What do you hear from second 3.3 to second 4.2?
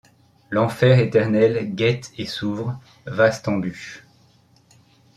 embûche.